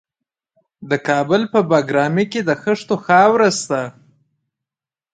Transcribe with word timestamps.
د 0.89 0.91
کابل 1.07 1.41
په 1.53 1.59
بګرامي 1.69 2.25
کې 2.31 2.41
د 2.43 2.51
خښتو 2.61 2.95
خاوره 3.05 3.49
شته. 3.59 3.81